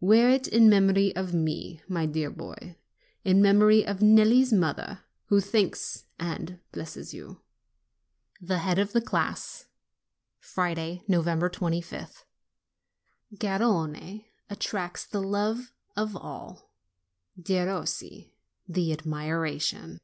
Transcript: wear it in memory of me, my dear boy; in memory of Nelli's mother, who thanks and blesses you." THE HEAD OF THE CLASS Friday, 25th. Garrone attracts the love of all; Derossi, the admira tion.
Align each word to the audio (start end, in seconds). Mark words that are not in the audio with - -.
wear 0.00 0.30
it 0.30 0.48
in 0.48 0.70
memory 0.70 1.14
of 1.14 1.34
me, 1.34 1.82
my 1.86 2.06
dear 2.06 2.30
boy; 2.30 2.78
in 3.24 3.42
memory 3.42 3.84
of 3.86 3.98
Nelli's 4.00 4.50
mother, 4.50 5.00
who 5.26 5.38
thanks 5.38 6.06
and 6.18 6.58
blesses 6.72 7.12
you." 7.12 7.42
THE 8.40 8.60
HEAD 8.60 8.78
OF 8.78 8.92
THE 8.92 9.02
CLASS 9.02 9.66
Friday, 10.38 11.02
25th. 11.10 12.24
Garrone 13.38 14.24
attracts 14.48 15.04
the 15.04 15.20
love 15.22 15.74
of 15.94 16.16
all; 16.16 16.70
Derossi, 17.38 18.32
the 18.66 18.96
admira 18.96 19.60
tion. 19.60 19.98